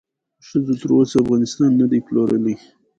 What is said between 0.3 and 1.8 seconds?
ښځو تر اوسه افغانستان